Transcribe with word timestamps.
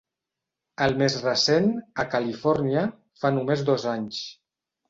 El 0.85 0.95
més 1.01 1.17
recent, 1.25 1.69
a 2.05 2.07
Califòrnia, 2.15 2.89
fa 3.25 3.33
només 3.39 3.67
dos 3.69 3.87
anys. 3.97 4.27